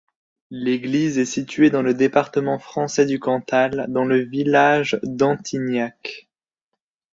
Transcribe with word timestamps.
L'église 0.49 1.19
est 1.19 1.25
située 1.25 1.69
dans 1.69 1.83
le 1.83 1.93
département 1.93 2.57
français 2.57 3.05
du 3.05 3.19
Cantal, 3.19 3.85
dans 3.87 4.03
le 4.03 4.17
village 4.17 4.99
d'Antignac. 5.03 6.27